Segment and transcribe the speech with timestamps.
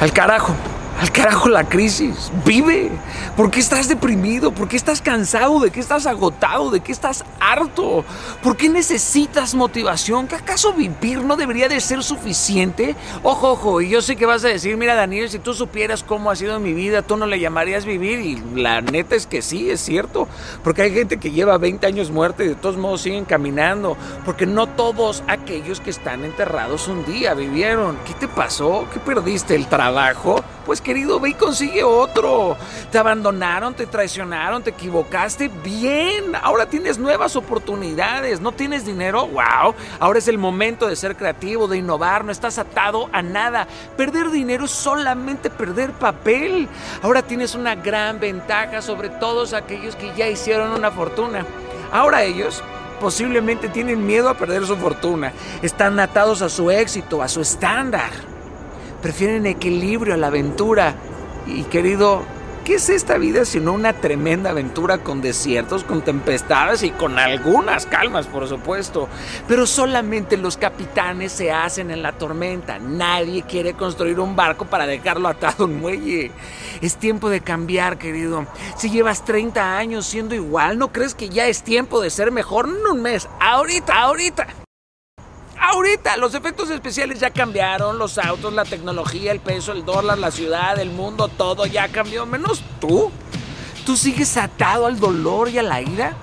[0.00, 0.54] Al carajo.
[0.98, 2.30] Al carajo la crisis.
[2.44, 2.90] Vive.
[3.36, 4.52] ¿Por qué estás deprimido?
[4.52, 5.58] ¿Por qué estás cansado?
[5.60, 6.70] ¿De qué estás agotado?
[6.70, 8.04] ¿De qué estás harto?
[8.42, 10.26] ¿Por qué necesitas motivación?
[10.26, 12.96] ¿Que acaso vivir no debería de ser suficiente?
[13.22, 16.30] Ojo, ojo, y yo sé que vas a decir, mira Daniel, si tú supieras cómo
[16.30, 18.20] ha sido mi vida, tú no le llamarías vivir.
[18.20, 20.28] Y la neta es que sí, es cierto.
[20.62, 23.96] Porque hay gente que lleva 20 años muerta y de todos modos siguen caminando.
[24.26, 27.96] Porque no todos aquellos que están enterrados un día vivieron.
[28.04, 28.86] ¿Qué te pasó?
[28.92, 29.54] ¿Qué perdiste?
[29.54, 30.44] ¿El trabajo?
[30.64, 32.56] Pues querido, ve y consigue otro.
[32.92, 35.48] Te abandonaron, te traicionaron, te equivocaste.
[35.48, 38.40] Bien, ahora tienes nuevas oportunidades.
[38.40, 39.74] No tienes dinero, wow.
[39.98, 42.24] Ahora es el momento de ser creativo, de innovar.
[42.24, 43.66] No estás atado a nada.
[43.96, 46.68] Perder dinero es solamente perder papel.
[47.02, 51.46] Ahora tienes una gran ventaja sobre todos aquellos que ya hicieron una fortuna.
[51.90, 52.62] Ahora ellos
[53.00, 55.32] posiblemente tienen miedo a perder su fortuna.
[55.62, 58.10] Están atados a su éxito, a su estándar
[59.00, 60.94] prefieren equilibrio a la aventura.
[61.46, 62.22] Y querido,
[62.64, 67.86] ¿qué es esta vida sino una tremenda aventura con desiertos, con tempestades y con algunas
[67.86, 69.08] calmas, por supuesto?
[69.48, 72.78] Pero solamente los capitanes se hacen en la tormenta.
[72.78, 76.30] Nadie quiere construir un barco para dejarlo atado a un muelle.
[76.80, 78.46] Es tiempo de cambiar, querido.
[78.76, 82.68] Si llevas 30 años siendo igual, ¿no crees que ya es tiempo de ser mejor
[82.68, 83.28] en un mes?
[83.40, 84.46] Ahorita, ahorita.
[85.72, 90.32] Ahorita los efectos especiales ya cambiaron, los autos, la tecnología, el peso, el dólar, la
[90.32, 93.12] ciudad, el mundo, todo ya cambió, menos tú.
[93.86, 96.16] ¿Tú sigues atado al dolor y a la ira?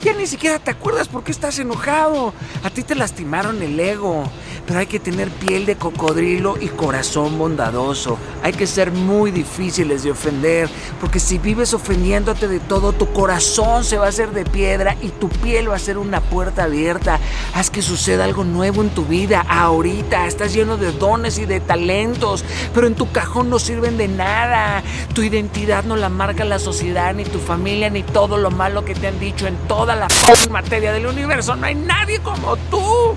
[0.00, 2.34] Ya ni siquiera te acuerdas por qué estás enojado.
[2.64, 4.24] A ti te lastimaron el ego.
[4.68, 8.18] Pero hay que tener piel de cocodrilo y corazón bondadoso.
[8.42, 10.68] Hay que ser muy difíciles de ofender.
[11.00, 15.08] Porque si vives ofendiéndote de todo, tu corazón se va a hacer de piedra y
[15.08, 17.18] tu piel va a ser una puerta abierta.
[17.54, 19.40] Haz que suceda algo nuevo en tu vida.
[19.48, 22.44] Ahorita estás lleno de dones y de talentos.
[22.74, 24.82] Pero en tu cajón no sirven de nada.
[25.14, 28.94] Tu identidad no la marca la sociedad, ni tu familia, ni todo lo malo que
[28.94, 30.08] te han dicho en todo la
[30.50, 31.56] materia del universo.
[31.56, 33.16] No hay nadie como tú.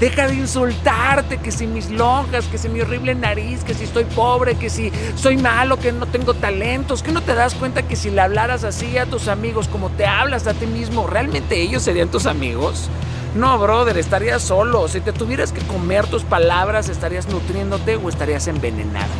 [0.00, 4.04] Deja de insultarte, que si mis lonjas, que si mi horrible nariz, que si estoy
[4.04, 7.96] pobre, que si soy malo, que no tengo talentos, que no te das cuenta que
[7.96, 11.82] si le hablaras así a tus amigos como te hablas a ti mismo, ¿realmente ellos
[11.82, 12.88] serían tus amigos?
[13.34, 14.88] No, brother, estarías solo.
[14.88, 19.12] Si te tuvieras que comer tus palabras, estarías nutriéndote o estarías envenenado.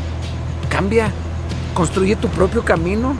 [0.70, 1.12] Cambia,
[1.74, 3.16] construye tu propio camino.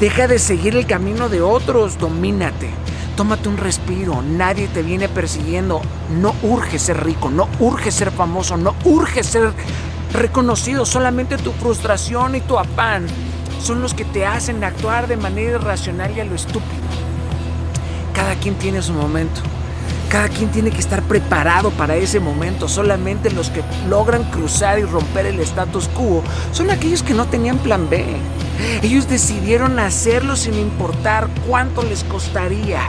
[0.00, 2.68] Deja de seguir el camino de otros, domínate.
[3.16, 5.80] Tómate un respiro, nadie te viene persiguiendo.
[6.20, 9.54] No urge ser rico, no urge ser famoso, no urge ser
[10.12, 10.84] reconocido.
[10.84, 13.06] Solamente tu frustración y tu afán
[13.58, 16.82] son los que te hacen actuar de manera irracional y a lo estúpido.
[18.12, 19.40] Cada quien tiene su momento.
[20.10, 22.68] Cada quien tiene que estar preparado para ese momento.
[22.68, 26.22] Solamente los que logran cruzar y romper el status quo
[26.52, 28.04] son aquellos que no tenían plan B.
[28.82, 32.80] Ellos decidieron hacerlo sin importar cuánto les costaría.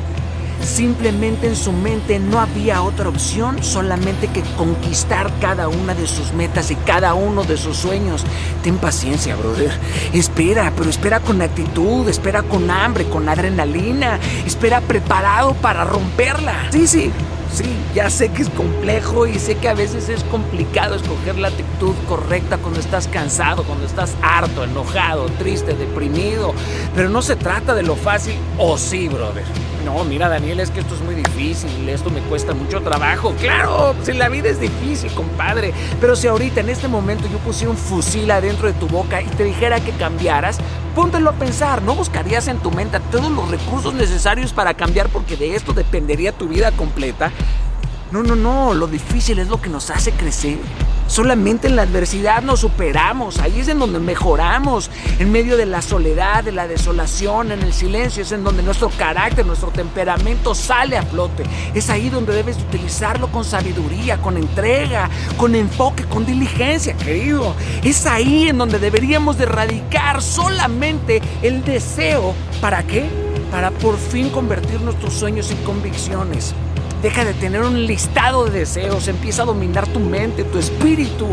[0.61, 6.33] Simplemente en su mente no había otra opción, solamente que conquistar cada una de sus
[6.33, 8.23] metas y cada uno de sus sueños.
[8.63, 9.71] Ten paciencia, brother.
[10.13, 16.67] Espera, pero espera con actitud, espera con hambre, con adrenalina, espera preparado para romperla.
[16.71, 17.11] Sí, sí,
[17.53, 17.63] Sí,
[17.95, 21.95] ya sé que es complejo y sé que a veces es complicado escoger la actitud
[22.07, 26.53] correcta cuando estás cansado, cuando estás harto, enojado, triste, deprimido.
[26.93, 29.45] Pero no se trata de lo fácil, o sí, brother.
[29.85, 33.33] No, mira, Daniel, es que esto es muy difícil, esto me cuesta mucho trabajo.
[33.39, 35.73] Claro, si la vida es difícil, compadre.
[36.01, 39.25] Pero si ahorita, en este momento, yo pusiera un fusil adentro de tu boca y
[39.25, 40.57] te dijera que cambiaras,
[40.95, 45.37] póntelo a pensar, ¿no buscarías en tu mente todos los recursos necesarios para cambiar porque
[45.37, 47.31] de esto dependería tu vida completa?
[48.11, 50.57] No, no, no, lo difícil es lo que nos hace crecer.
[51.07, 55.81] Solamente en la adversidad nos superamos, ahí es en donde mejoramos, en medio de la
[55.81, 60.97] soledad, de la desolación, en el silencio, es en donde nuestro carácter, nuestro temperamento sale
[60.97, 61.43] a flote.
[61.73, 67.55] Es ahí donde debes utilizarlo con sabiduría, con entrega, con enfoque, con diligencia, querido.
[67.83, 72.35] Es ahí en donde deberíamos de erradicar solamente el deseo.
[72.59, 73.05] ¿Para qué?
[73.49, 76.53] Para por fin convertir nuestros sueños en convicciones.
[77.01, 81.27] Deja de tener un listado de deseos, empieza a dominar tu mente, tu espíritu.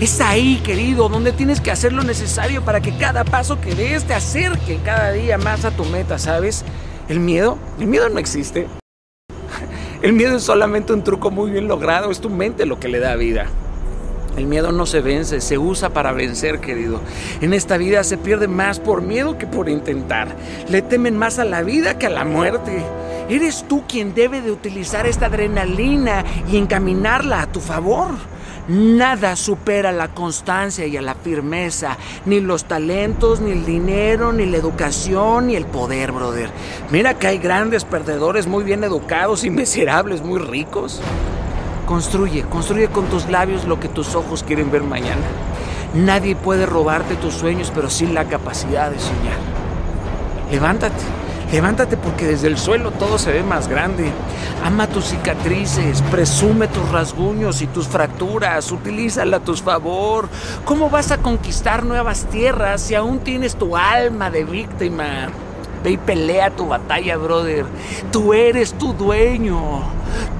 [0.00, 4.04] Es ahí, querido, donde tienes que hacer lo necesario para que cada paso que des
[4.04, 6.64] te acerque cada día más a tu meta, ¿sabes?
[7.08, 8.68] El miedo, el miedo no existe.
[10.00, 12.98] El miedo es solamente un truco muy bien logrado, es tu mente lo que le
[12.98, 13.46] da vida.
[14.36, 17.00] El miedo no se vence, se usa para vencer, querido.
[17.40, 20.28] En esta vida se pierde más por miedo que por intentar.
[20.68, 22.82] Le temen más a la vida que a la muerte.
[23.28, 28.10] Eres tú quien debe de utilizar esta adrenalina y encaminarla a tu favor.
[28.68, 34.46] Nada supera la constancia y a la firmeza, ni los talentos, ni el dinero, ni
[34.46, 36.50] la educación, ni el poder, brother.
[36.90, 41.00] Mira que hay grandes perdedores muy bien educados y miserables muy ricos.
[41.86, 45.26] Construye, construye con tus labios lo que tus ojos quieren ver mañana.
[45.94, 49.38] Nadie puede robarte tus sueños, pero sí la capacidad de soñar.
[50.50, 51.25] Levántate.
[51.52, 54.10] Levántate porque desde el suelo todo se ve más grande.
[54.64, 60.28] Ama tus cicatrices, presume tus rasguños y tus fracturas, utilízala a tu favor.
[60.64, 65.28] ¿Cómo vas a conquistar nuevas tierras si aún tienes tu alma de víctima?
[65.86, 67.64] Ve y pelea tu batalla, brother.
[68.10, 69.82] Tú eres tu dueño.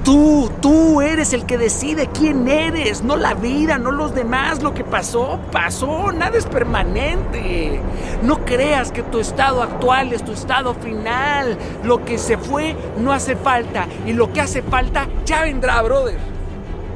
[0.03, 4.61] Tú, tú eres el que decide quién eres, no la vida, no los demás.
[4.61, 7.79] Lo que pasó, pasó, nada es permanente.
[8.23, 11.57] No creas que tu estado actual es tu estado final.
[11.81, 16.17] Lo que se fue no hace falta y lo que hace falta ya vendrá, brother.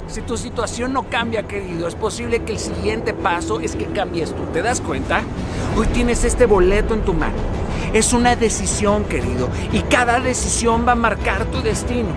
[0.10, 4.36] Si tu situación no cambia, querido, es posible que el siguiente paso es que cambies
[4.36, 4.44] tú.
[4.52, 5.22] ¿Te das cuenta?
[5.78, 7.61] Hoy tienes este boleto en tu mano.
[7.94, 12.10] Es una decisión, querido, y cada decisión va a marcar tu destino.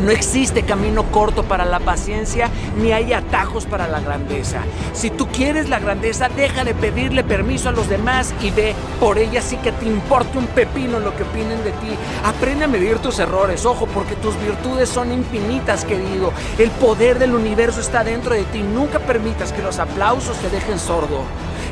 [0.00, 2.48] No existe camino corto para la paciencia,
[2.80, 4.60] ni hay atajos para la grandeza.
[4.92, 9.18] Si tú quieres la grandeza, deja de pedirle permiso a los demás y ve por
[9.18, 11.94] ella sí que te importe un pepino lo que opinen de ti.
[12.24, 16.32] Aprende a medir tus errores, ojo, porque tus virtudes son infinitas, querido.
[16.58, 18.62] El poder del universo está dentro de ti.
[18.62, 21.24] Nunca permitas que los aplausos te dejen sordo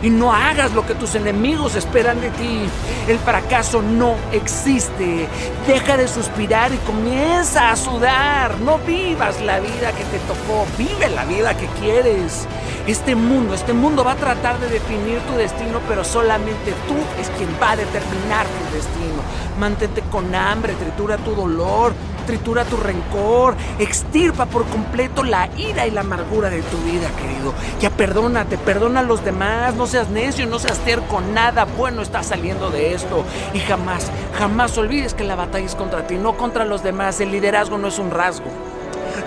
[0.02, 2.68] y no hagas lo que tus enemigos esperan de ti.
[3.08, 5.26] El fracaso no existe.
[5.66, 8.58] Deja de suspirar y comienza a sudar.
[8.60, 12.46] No vivas la vida que te tocó, vive la vida que quieres.
[12.86, 17.28] Este mundo, este mundo va a tratar de definir tu destino, pero solamente tú es
[17.36, 19.22] quien va a determinar tu destino.
[19.58, 21.92] Mantente con hambre, tritura tu dolor,
[22.28, 27.54] tritura tu rencor, extirpa por completo la ira y la amargura de tu vida, querido.
[27.80, 32.22] Ya perdónate, perdona a los demás, no seas necio, no seas terco, nada bueno está
[32.22, 33.24] saliendo de esto.
[33.54, 37.18] Y jamás, jamás olvides que la batalla es contra ti, no contra los demás.
[37.22, 38.50] El liderazgo no es un rasgo,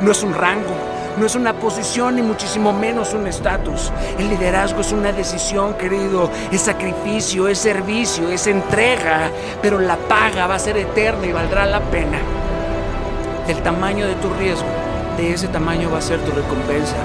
[0.02, 0.76] no es un rango.
[1.18, 3.92] No es una posición ni muchísimo menos un estatus.
[4.18, 6.32] El liderazgo es una decisión, querido.
[6.54, 9.30] Es sacrificio, es servicio, es entrega.
[9.62, 12.18] Pero la paga va a ser eterna y valdrá la pena
[13.54, 14.68] del tamaño de tu riesgo,
[15.18, 16.96] de ese tamaño va a ser tu recompensa.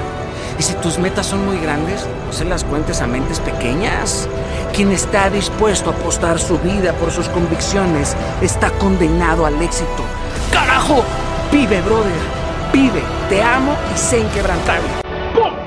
[0.57, 4.29] Y si tus metas son muy grandes, no se las cuentes a mentes pequeñas.
[4.73, 10.05] Quien está dispuesto a apostar su vida por sus convicciones está condenado al éxito.
[10.53, 11.03] ¡Carajo!
[11.51, 12.13] Vive, brother.
[12.73, 13.03] Vive.
[13.29, 14.89] Te amo y sé inquebrantable.
[15.35, 15.66] ¡Pum!